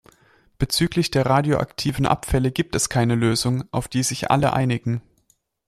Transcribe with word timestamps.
Bezüglich 0.57 1.11
der 1.11 1.27
radioaktiven 1.27 2.07
Abfälle 2.07 2.51
gibt 2.51 2.73
es 2.73 2.89
keine 2.89 3.13
Lösung, 3.13 3.65
auf 3.69 3.87
die 3.87 4.01
sich 4.01 4.31
alle 4.31 4.51
einigen. 4.51 5.03